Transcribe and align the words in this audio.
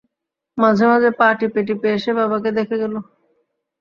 মাঝেমাঝে 0.57 1.09
পা 1.19 1.27
টিপে-টিপে 1.39 1.89
এসে 1.97 2.11
বাবাকে 2.19 2.49
দেখে 2.57 2.75
গেল। 2.81 2.93